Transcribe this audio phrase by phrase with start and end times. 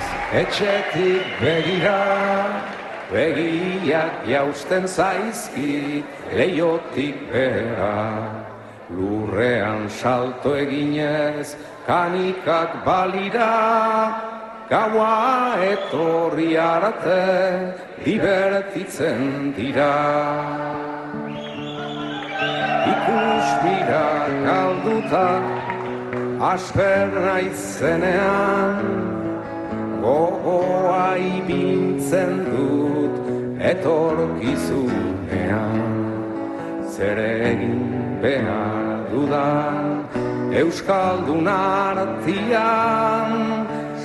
[0.00, 2.00] naiz etxetik begira
[3.10, 7.96] Begiak jausten zaizki leiotik bera
[8.90, 13.50] Lurrean salto eginez kanikak balira
[14.70, 17.74] Gaua etorri arte
[18.04, 19.96] divertitzen dira.
[22.92, 24.06] Ikus mira
[24.46, 25.28] galduta
[26.38, 29.09] asper naizenean
[30.02, 33.14] gogoa ibintzen dut
[33.72, 35.76] etorkizunean
[36.94, 37.82] zer egin
[38.22, 39.76] behar dudan
[40.62, 43.30] Euskaldun artian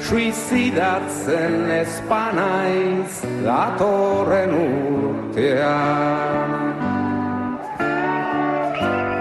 [0.05, 3.13] suizidatzen espanaiz
[3.47, 6.64] datorren urtean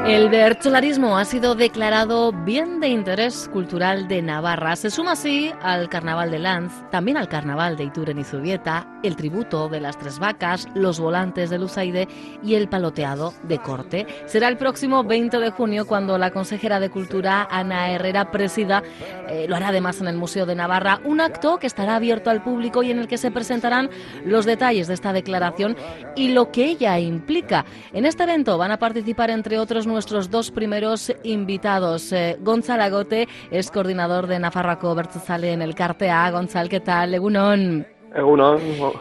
[0.06, 4.76] El bercholarismo ha sido declarado bien de interés cultural de Navarra.
[4.76, 9.16] Se suma así al Carnaval de Lanz, también al Carnaval de Ituren y Zubieta, el
[9.16, 12.06] tributo de las tres vacas, los volantes de Luzaide
[12.42, 14.06] y el paloteado de corte.
[14.26, 18.82] Será el próximo 20 de junio cuando la consejera de Cultura, Ana Herrera, presida,
[19.30, 22.42] eh, lo hará además en el Museo de Navarra, un acto que estará abierto al
[22.42, 23.88] público y en el que se presentarán
[24.26, 25.78] los detalles de esta declaración
[26.14, 27.64] y lo que ella implica.
[27.94, 32.12] En este evento van a participar, entre otros, nuestros dos primeros invitados.
[32.12, 36.30] Eh, Gonzalo Agote es coordinador de Nafarroaco Bertzale en el Cartea.
[36.30, 37.14] Gonzalo, ¿qué tal?
[37.14, 37.86] Egunon.
[38.14, 38.60] Egunon,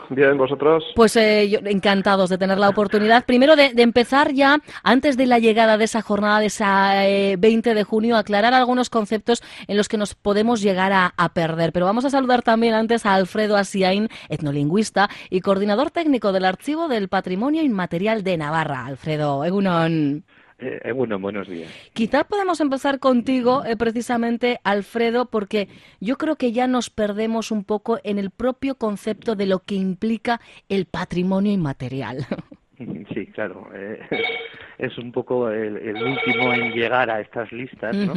[0.10, 0.84] bien, vosotros.
[0.96, 3.26] Pues eh, encantados de tener la oportunidad.
[3.26, 6.94] Primero de, empezar ya, antes de la llegada de esa jornada de esa
[7.38, 11.30] 20 eh, de junio, aclarar algunos conceptos en los que nos podemos llegar a, a,
[11.30, 11.74] perder.
[11.74, 16.88] Pero vamos a saludar también antes a Alfredo Asiain, etnolingüista y coordinador técnico del Archivo
[16.88, 18.86] del Patrimonio Inmaterial de Navarra.
[18.86, 20.24] Alfredo, Egunon.
[20.60, 21.70] Eh, eh, bueno, buenos días.
[21.94, 25.68] Quizá podemos empezar contigo, eh, precisamente, Alfredo, porque
[26.00, 29.76] yo creo que ya nos perdemos un poco en el propio concepto de lo que
[29.76, 32.26] implica el patrimonio inmaterial.
[33.14, 33.70] Sí, claro.
[34.78, 38.14] es un poco el, último en llegar a estas listas, ¿no?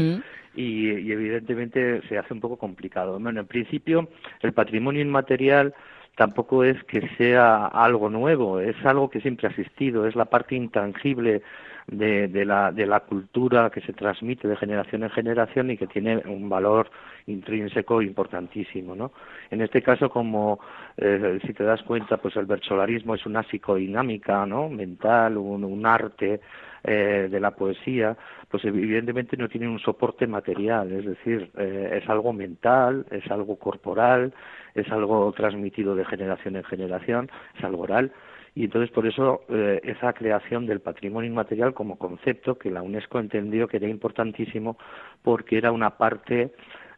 [0.56, 3.21] y, y, evidentemente se hace un poco complicado.
[3.21, 4.09] Bueno, en principio,
[4.41, 5.72] el patrimonio inmaterial
[6.16, 10.56] tampoco es que sea algo nuevo, es algo que siempre ha existido, es la parte
[10.56, 11.43] intangible
[11.87, 15.87] de, de, la, de la cultura que se transmite de generación en generación y que
[15.87, 16.91] tiene un valor
[17.27, 19.12] intrínseco importantísimo, ¿no?
[19.50, 20.59] En este caso, como
[20.97, 24.69] eh, si te das cuenta, pues el bercholarismo es una psicodinámica, ¿no?
[24.69, 26.41] Mental, un arte
[26.86, 28.16] eh, de la poesía,
[28.48, 33.58] pues evidentemente no tiene un soporte material, es decir, eh, es algo mental, es algo
[33.58, 34.32] corporal,
[34.74, 38.12] es algo transmitido de generación en generación, es algo oral.
[38.54, 43.18] Y entonces por eso eh, esa creación del patrimonio inmaterial como concepto que la UNESCO
[43.18, 44.78] entendió que era importantísimo
[45.22, 46.53] porque era una parte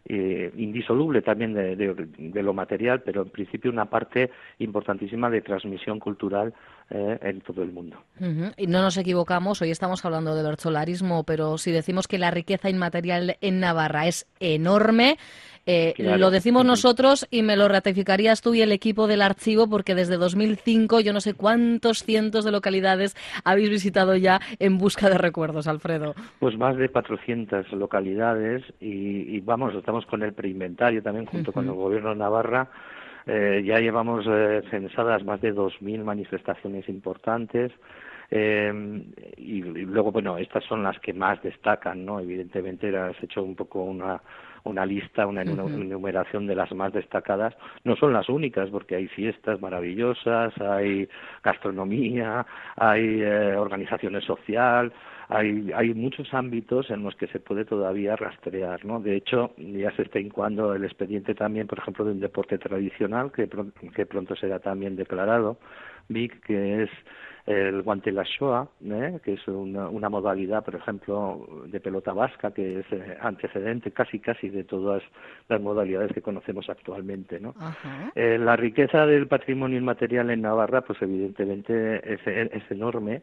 [0.08, 6.54] eh, indisoluble también de, lo material, pero en principio una parte importantísima de transmisión cultural
[6.90, 7.98] eh, en todo el mundo.
[8.56, 12.70] Y no nos equivocamos, hoy estamos hablando de bercholarismo, pero si decimos que la riqueza
[12.70, 15.18] inmaterial en Navarra es enorme,
[15.70, 19.94] eh, lo decimos nosotros y me lo ratificarías tú y el equipo del archivo porque
[19.94, 23.14] desde 2005 yo no sé cuántos cientos de localidades
[23.44, 26.14] habéis visitado ya en busca de recuerdos, Alfredo.
[26.38, 31.74] Pues más de 400 localidades y, vamos, estamos con el preinventario también junto con el
[31.74, 32.70] gobierno de Navarra.
[33.26, 37.72] Eh, ya llevamos eh, censadas más de 2.000 manifestaciones importantes.
[38.30, 42.20] y, luego, bueno, estas son las que más destacan, ¿no?
[42.20, 44.22] Evidentemente, has hecho un poco una,
[44.64, 47.54] una lista, una enumeración de las más destacadas.
[47.84, 51.08] No son las únicas, porque hay fiestas maravillosas, hay
[51.42, 52.46] gastronomía,
[52.76, 54.92] hay eh, organizaciones social,
[55.28, 59.00] hay, hay muchos ámbitos en los que se puede todavía rastrear, ¿no?
[59.00, 63.30] De hecho, ya se está incuando el expediente también, por ejemplo, de un deporte tradicional
[63.30, 63.48] que,
[63.94, 65.58] que pronto será también declarado,
[66.08, 66.90] BIC, que es
[67.48, 69.20] el guante la Shoah, ¿eh?
[69.24, 74.18] que es una, una, modalidad, por ejemplo, de pelota vasca, que es eh, antecedente casi
[74.18, 75.02] casi de todas
[75.48, 77.40] las modalidades que conocemos actualmente.
[77.40, 77.54] ¿no?
[78.14, 83.22] Eh, la riqueza del patrimonio inmaterial en Navarra, pues evidentemente es, es enorme.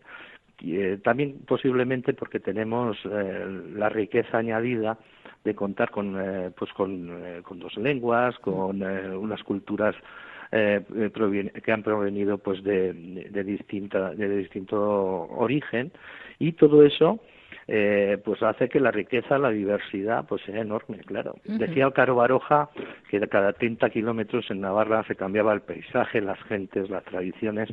[0.60, 4.98] Y, también posiblemente porque tenemos la riqueza añadida
[5.44, 6.18] de contar con,
[6.58, 9.96] pues con, con dos lenguas, con unas culturas
[10.58, 11.12] eh,
[11.64, 15.92] que han provenido pues de, de, distinta, de distinto origen
[16.40, 17.20] y todo eso
[17.68, 21.36] eh, pues hace que la riqueza, la diversidad, pues sea enorme, claro.
[21.44, 22.70] Decía Caro Baroja
[23.10, 27.70] que cada 30 kilómetros en Navarra se cambiaba el paisaje, las gentes, las tradiciones,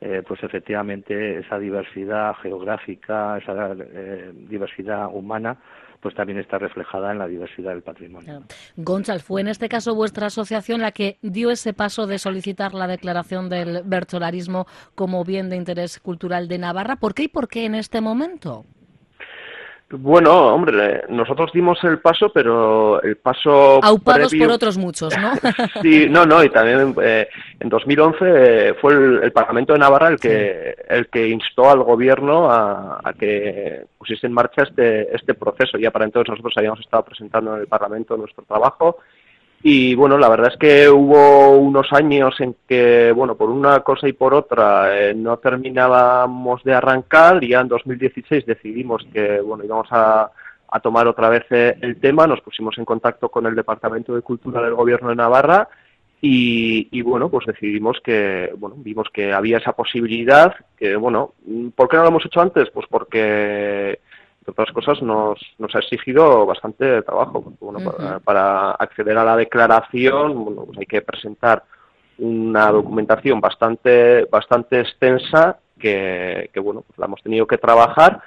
[0.00, 5.56] eh, pues efectivamente esa diversidad geográfica, esa eh, diversidad humana,
[6.00, 8.44] pues también está reflejada en la diversidad del patrimonio.
[8.76, 12.86] Gonzal, ¿fue en este caso vuestra asociación la que dio ese paso de solicitar la
[12.86, 16.96] declaración del bertolarismo como bien de interés cultural de Navarra?
[16.96, 18.64] ¿Por qué y por qué en este momento?
[19.90, 25.32] Bueno, hombre, nosotros dimos el paso, pero el paso Aupados por otros muchos, ¿no?
[25.82, 27.26] sí, no, no, y también eh,
[27.58, 32.50] en 2011 eh, fue el, Parlamento de Navarra el que el que instó al gobierno
[32.50, 35.78] a, que pusiese en marcha este este proceso.
[35.78, 38.98] Ya para entonces nosotros habíamos estado presentando en el Parlamento nuestro trabajo
[39.62, 44.08] y bueno, la verdad es que hubo unos años en que, bueno, por una cosa
[44.08, 49.64] y por otra eh, no terminábamos de arrancar y ya en 2016 decidimos que, bueno,
[49.64, 50.30] íbamos a,
[50.70, 54.22] a tomar otra vez eh, el tema, nos pusimos en contacto con el Departamento de
[54.22, 55.68] Cultura del Gobierno de Navarra
[56.20, 61.34] y, y, bueno, pues decidimos que, bueno, vimos que había esa posibilidad, que bueno,
[61.74, 62.70] ¿por qué no lo hemos hecho antes?
[62.70, 64.00] Pues porque
[64.48, 67.52] otras cosas, nos, nos ha exigido bastante trabajo.
[67.60, 67.92] bueno,
[68.24, 71.64] para, acceder a la declaración bueno, pues hay que presentar
[72.18, 78.20] una documentación bastante, bastante extensa que, bueno, pues la hemos tenido que trabajar.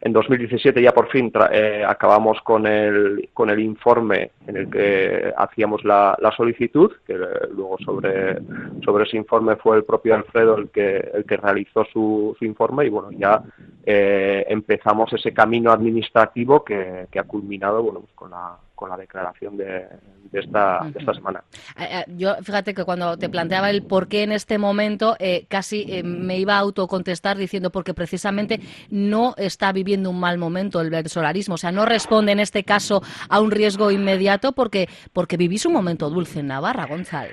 [0.00, 5.32] En 2017 ya por fin eh, acabamos con el, con el informe en el que
[5.36, 8.38] hacíamos la, solicitud, que luego sobre,
[8.84, 12.86] sobre ese informe fue el propio Alfredo el que, el que realizó su, su informe
[12.86, 13.42] y bueno, ya
[13.84, 18.96] eh, empezamos ese camino administrativo que, que ha culminado bueno, pues con la con la
[18.96, 19.88] declaración de,
[20.32, 21.42] esta, de esta semana.
[21.76, 25.46] Eh, eh, yo, fíjate que cuando te planteaba el por qué en este momento, eh,
[25.48, 30.90] casi me iba a autocontestar diciendo porque precisamente no está viviendo un mal momento el
[30.90, 31.56] versolarismo.
[31.56, 35.72] O sea, no responde en este caso a un riesgo inmediato porque, porque vivís un
[35.72, 37.32] momento dulce en Navarra, Gonzalo.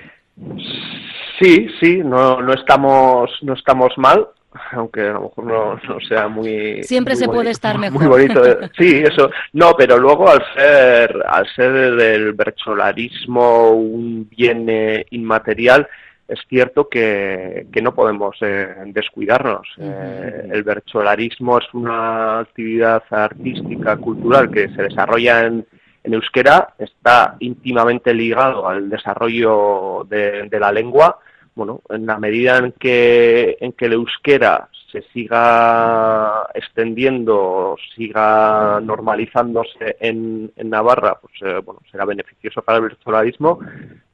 [1.38, 4.26] Sí, sí, no, no, estamos, no estamos mal
[4.72, 8.00] aunque a lo mejor no, sea muy siempre se puede estar mejor.
[8.00, 8.42] muy bonito
[8.78, 9.30] sí eso.
[9.52, 15.88] No pero luego al ser al ser del bercholarismo un bien eh, inmaterial
[16.26, 19.68] es cierto que, que no podemos eh, descuidarnos.
[19.78, 25.66] Eh, el bercholarismo es una actividad artística, cultural que se desarrolla en,
[26.02, 31.18] en euskera, está íntimamente ligado al desarrollo de, de la lengua
[31.54, 39.96] bueno, en la medida en que, en que el euskera se siga extendiendo, siga normalizándose
[39.98, 43.58] en, en Navarra, pues eh, bueno, será beneficioso para el virtualismo,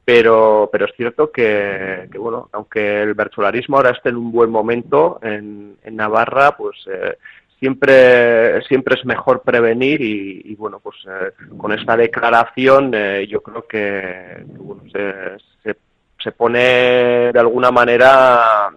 [0.05, 4.51] pero, pero es cierto que, que, bueno, aunque el virtualismo ahora esté en un buen
[4.51, 7.19] momento en, en Navarra, pues eh,
[7.59, 12.91] siempre siempre es mejor prevenir y, bueno pues eh, con esta declaración
[13.29, 15.77] yo creo que, bueno, se, se
[16.23, 18.71] se pone de alguna manera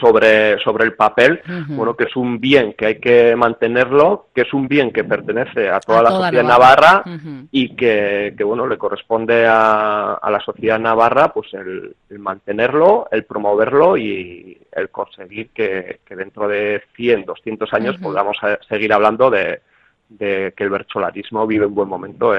[0.00, 4.52] sobre, sobre el papel, bueno, que es un bien que hay que mantenerlo, que es
[4.52, 7.04] un bien que pertenece a toda la sociedad navarra.
[7.50, 13.24] y que, que, bueno, le corresponde a, a la sociedad navarra pues el, mantenerlo, el
[13.24, 18.36] promoverlo y el conseguir que, que dentro de 100, 200 años podamos
[18.68, 19.60] seguir hablando de,
[20.08, 22.34] de que el bercholarismo vive un buen momento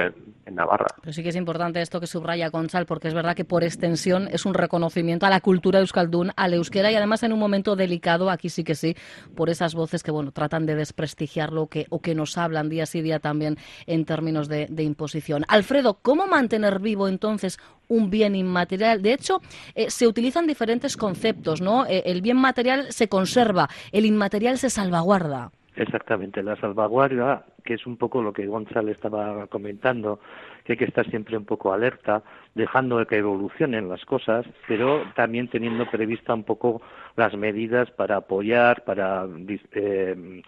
[0.47, 0.87] en, Navarra.
[1.01, 4.27] Pero sí que es importante esto que subraya Gonzal, porque es verdad que por extensión
[4.31, 8.29] es un reconocimiento a la cultura euskaldún, al euskera y además en un momento delicado,
[8.29, 8.95] aquí sí que sí,
[9.35, 13.01] por esas voces que bueno tratan de desprestigiarlo que, o que nos hablan día sí
[13.01, 15.43] día también en términos de, imposición.
[15.47, 19.01] Alfredo, ¿cómo mantener vivo entonces un bien inmaterial?
[19.01, 19.39] De hecho,
[19.75, 21.85] eh, se utilizan diferentes conceptos, ¿no?
[21.85, 25.51] Eh, el bien material se conserva, el inmaterial se salvaguarda.
[25.75, 30.21] Exactamente, la salvaguardia, que es un poco lo que Gonzalo estaba comentando,
[30.63, 32.23] que hay que estar siempre un poco alerta,
[32.55, 36.81] dejando que evolucionen las cosas, pero también teniendo prevista un poco
[37.17, 39.27] las medidas para apoyar, para
[39.73, 40.41] eh,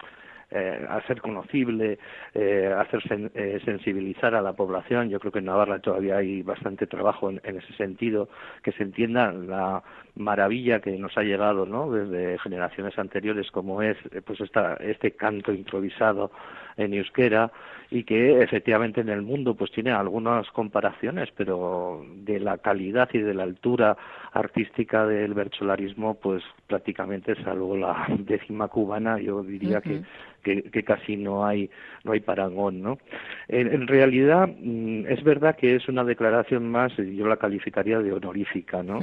[0.52, 2.00] eh, hacer conocible,
[2.34, 3.00] eh, hacer
[3.34, 5.08] eh, sensibilizar a la población.
[5.08, 8.28] Yo creo que en Navarra todavía hay bastante trabajo en, ese sentido,
[8.64, 9.84] que se entienda la
[10.16, 11.92] maravilla que nos ha llegado ¿no?
[11.92, 16.32] desde generaciones anteriores, como es pues esta, este canto improvisado
[16.80, 17.50] en euskera
[17.90, 23.18] y que efectivamente en el mundo pues tiene algunas comparaciones, pero de la calidad y
[23.18, 23.96] de la altura
[24.32, 30.02] artística del bercholarismo, pues prácticamente salvo la décima cubana, yo diría que,
[30.42, 31.68] que, casi no hay
[32.04, 32.98] no hay parangón, ¿no?
[33.48, 38.84] En, realidad mm, es verdad que es una declaración más, yo la calificaría de honorífica,
[38.84, 39.00] ¿no?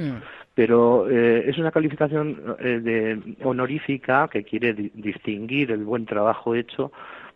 [0.54, 6.90] Pero eh, es una calificación eh, de honorífica que quiere distinguir el buen trabajo hecho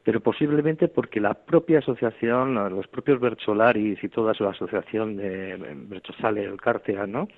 [0.05, 5.57] pero posiblemente porque la propia asociación, los propios Bercholaris y toda su asociación de
[5.89, 7.29] Berchosale, el Cártea, ¿no?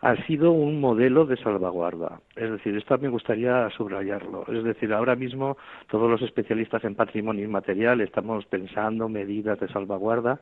[0.00, 2.20] ha sido un modelo de salvaguarda.
[2.36, 4.44] Es decir, esto me gustaría subrayarlo.
[4.48, 5.56] Es decir, ahora mismo
[5.90, 10.40] todos los especialistas en patrimonio inmaterial estamos pensando medidas de salvaguarda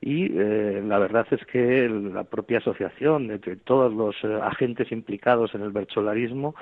[0.00, 5.54] y eh, la verdad es que la propia asociación, de todos los eh, agentes implicados
[5.54, 6.54] en el bercholarismo,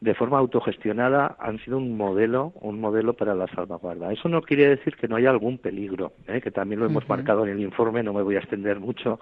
[0.00, 4.12] de forma autogestionada han sido un modelo, un modelo para la salvaguarda.
[4.12, 6.40] Eso no quiere decir que no haya algún peligro, ¿eh?
[6.40, 9.20] que también lo hemos marcado en el informe, no me voy a extender mucho.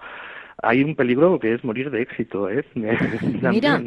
[0.61, 2.65] Hay un peligro que es morir de éxito, ¿eh?
[2.75, 3.81] Mira,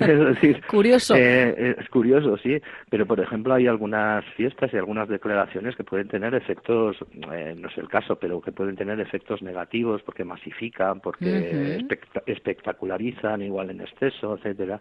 [0.00, 1.14] es decir, curioso.
[1.16, 6.08] Eh, es curioso, sí, pero por ejemplo hay algunas fiestas y algunas declaraciones que pueden
[6.08, 6.96] tener efectos,
[7.32, 11.84] eh, no es el caso, pero que pueden tener efectos negativos porque masifican, porque
[12.26, 14.80] espectacularizan igual en exceso, etcétera.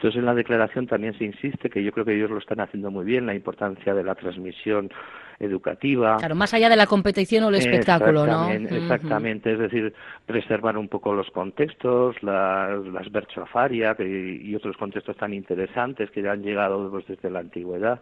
[0.00, 2.90] Entonces, en la declaración también se insiste, que yo creo que ellos lo están haciendo
[2.90, 4.90] muy bien, la importancia de la transmisión
[5.40, 6.18] educativa.
[6.18, 8.50] Claro, más allá de la competición o el espectáculo, ¿no?
[8.50, 9.92] Exactamente, es decir,
[10.26, 13.06] preservar un poco los contextos, las, las
[14.00, 18.00] y, otros contextos tan interesantes que ya han llegado pues, desde la antigüedad.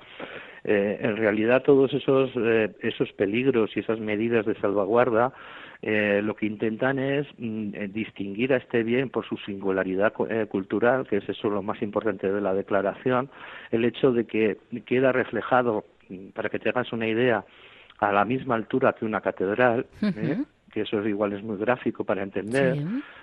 [0.65, 5.33] Eh, en realidad, todos esos, eh, esos peligros y esas medidas de salvaguarda
[5.81, 10.47] eh, lo que intentan es mm, eh, distinguir a este bien por su singularidad eh,
[10.47, 13.31] cultural, que es eso lo más importante de la declaración,
[13.71, 15.85] el hecho de que queda reflejado,
[16.35, 17.45] para que te hagas una idea,
[17.99, 19.87] a la misma altura que una catedral,
[20.73, 22.77] que eso igual es muy gráfico para entender.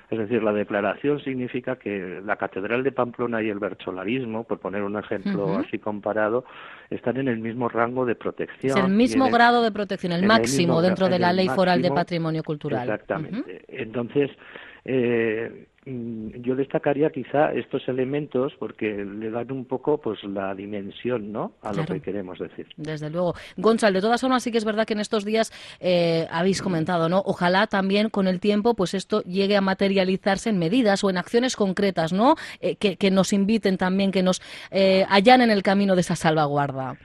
[0.09, 4.83] Es decir, la declaración significa que la Catedral de Pamplona y el bercholarismo, por poner
[4.83, 6.45] un ejemplo así comparado,
[6.89, 8.77] están en el mismo rango de protección.
[8.77, 12.43] Es el mismo grado de protección, el máximo dentro de la Ley Foral de Patrimonio
[12.43, 12.83] Cultural.
[12.83, 13.63] Exactamente.
[13.67, 14.29] Entonces,
[14.83, 21.31] eh, Mm, yo destacaría quizá estos elementos porque le dan un poco pues la dimensión
[21.31, 21.53] ¿no?
[21.61, 22.67] a lo que queremos decir.
[22.75, 23.35] Desde luego.
[23.57, 27.07] Gonzalo, de todas formas sí que es verdad que en estos días eh, habéis comentado,
[27.07, 27.21] ¿no?
[27.25, 31.55] Ojalá también con el tiempo pues esto llegue a materializarse en medidas o en acciones
[31.55, 32.35] concretas, ¿no?
[32.61, 36.97] Eh, que, nos inviten también, que nos eh, allanen el camino de esa salvaguarda.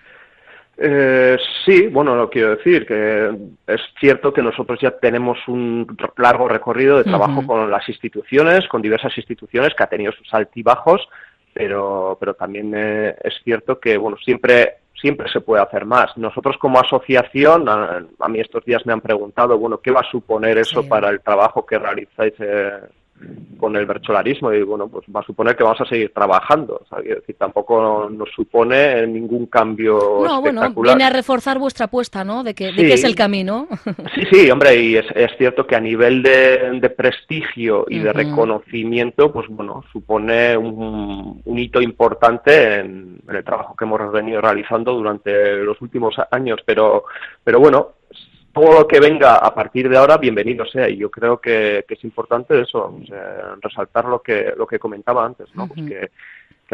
[0.83, 3.31] Eh, sí, bueno, lo quiero decir, que
[3.67, 5.87] es cierto que nosotros ya tenemos un
[6.17, 11.09] largo recorrido de trabajo con las instituciones, con diversas instituciones que ha tenido sus altibajos,
[11.53, 16.17] pero, pero también eh, es cierto que, bueno, siempre, siempre se puede hacer más.
[16.17, 20.59] Nosotros como asociación, a, mí estos días me han preguntado, bueno, ¿qué va a suponer
[20.59, 22.81] eso para el trabajo que realizáis eh,
[23.59, 26.83] con el bercholarismo y bueno, pues va a suponer que vamos a seguir trabajando.
[26.91, 32.43] O decir, tampoco nos supone ningún cambio no, bueno, viene a reforzar vuestra apuesta, ¿no?
[32.43, 33.69] De que, es el camino.
[34.15, 39.33] Sí, sí, hombre, y es, es cierto que a nivel de, prestigio y de reconocimiento,
[39.33, 44.93] pues bueno, supone un, un hito importante en, en, el trabajo que hemos venido realizando
[44.95, 47.05] durante los últimos años, pero,
[47.45, 47.93] pero bueno,
[48.53, 50.89] todo lo que venga a partir de ahora, bienvenido sea.
[50.89, 52.97] Y yo creo que, es importante eso,
[53.61, 55.69] resaltar lo que, lo que comentaba antes, ¿no?
[55.69, 56.11] Pues que,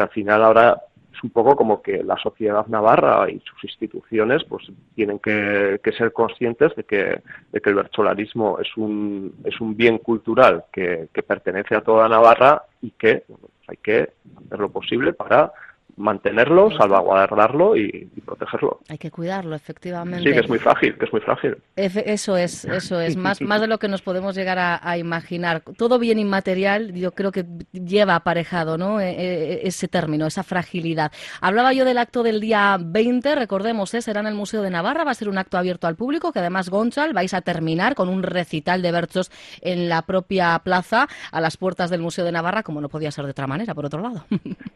[0.01, 0.79] al final ahora
[1.11, 6.13] es un poco como que la sociedad navarra y sus instituciones pues tienen que, ser
[6.13, 11.23] conscientes de que, de que el bercholarismo es un, es un bien cultural que, que
[11.23, 13.23] pertenece a toda Navarra y que
[13.67, 14.11] hay que
[14.45, 15.51] hacer lo posible para
[15.97, 18.79] mantenerlo, salvaguardarlo y, protegerlo.
[18.87, 20.29] Hay que cuidarlo, efectivamente.
[20.29, 21.57] Sí, que es muy frágil, que es muy frágil.
[21.75, 25.63] Eso es, eso es, más, más de lo que nos podemos llegar a, imaginar.
[25.77, 28.99] Todo bien inmaterial, yo creo que lleva aparejado ¿no?
[29.01, 31.11] E, e, ese término, esa fragilidad.
[31.41, 34.01] Hablaba yo del acto del día 20, recordemos, ¿eh?
[34.01, 36.39] será en el Museo de Navarra, va a ser un acto abierto al público, que
[36.39, 41.41] además, Gonchal, vais a terminar con un recital de berchos en la propia plaza, a
[41.41, 44.01] las puertas del Museo de Navarra, como no podía ser de otra manera, por otro
[44.01, 44.25] lado.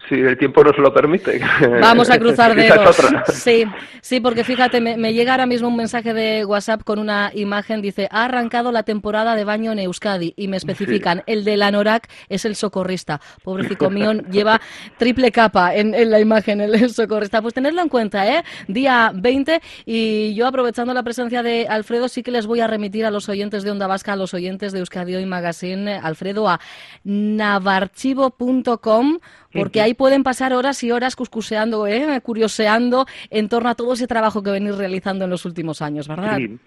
[0.10, 1.11] Sí, el tiempo nos lo permite
[1.82, 2.98] Vamos a cruzar dedos.
[3.34, 3.66] Sí,
[4.02, 8.08] sí, porque fíjate, me, llega ahora mismo un mensaje de WhatsApp con una imagen, dice,
[8.12, 12.08] ha arrancado la temporada de baño en Euskadi y me especifican, el de la Norac
[12.30, 13.20] es el socorrista.
[13.44, 14.62] Pobrecito mío, lleva
[14.98, 17.42] triple capa en, la imagen, el socorrista.
[17.42, 18.44] Pues tenedlo en cuenta, ¿eh?
[18.68, 23.06] Día 20 y yo aprovechando la presencia de Alfredo, sí que les voy a remitir
[23.06, 26.62] a los oyentes de Onda Vasca, a los oyentes de Euskadi Hoy Magazine, Alfredo, a
[27.04, 29.20] navarchivo.com
[29.54, 32.22] porque ahí pueden pasar horas y horas cuscuseando, ¿eh?
[32.22, 36.38] curioseando en torno a todo ese trabajo que venís realizando en los últimos años, ¿verdad?
[36.38, 36.60] Sí.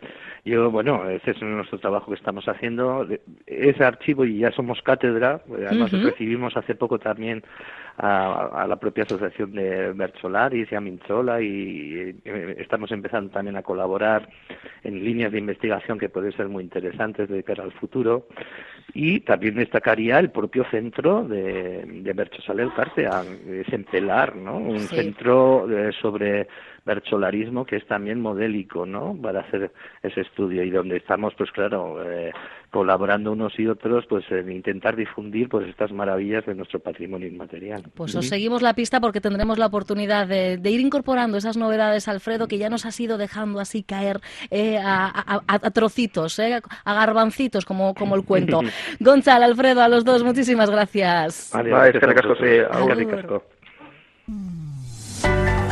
[0.45, 3.07] Yo, bueno, ese es nuestro trabajo que estamos haciendo.
[3.47, 7.43] Ese archivo, y ya somos cátedra, además recibimos hace poco también
[7.97, 12.15] a, la propia asociación de Bercholaris y a Minchola y,
[12.59, 14.29] estamos empezando también a colaborar
[14.83, 18.27] en líneas de investigación que pueden ser muy interesantes de cara al futuro.
[18.93, 24.59] Y también destacaría el propio centro de, de Berchosal el Cartea, es en Pelar, ¿no?
[24.59, 26.47] Un centro eh, sobre
[26.85, 29.17] bercholarismo que es también modélico, ¿no?
[29.21, 29.73] Para hacer
[30.03, 32.33] ese estudio y donde estamos, pues claro, eh,
[32.75, 37.85] colaborando unos y otros, pues en intentar difundir pues estas maravillas de nuestro patrimonio inmaterial.
[37.95, 42.49] Pues os seguimos la pista porque tendremos la oportunidad de, ir incorporando esas novedades, Alfredo,
[42.49, 47.95] que ya nos has ido dejando así caer eh, a, trocitos, eh, a garbancitos, como,
[47.95, 48.61] como el cuento.
[48.99, 51.53] Gonzalo, Alfredo, a los dos, muchísimas gracias.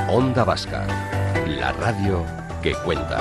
[0.09, 0.87] Onda Vasca,
[1.59, 2.25] la radio
[2.63, 3.19] que cuenta.